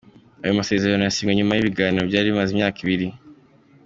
[0.43, 3.07] Ayo masezerano yasinywe nyuma y’ibiganiro byari bimaze imyaka ibiri.